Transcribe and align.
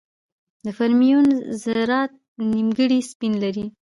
د 0.63 0.67
فرمیون 0.77 1.27
ذرات 1.63 2.11
نیمګړي 2.51 2.99
سپین 3.11 3.33
لري. 3.43 3.65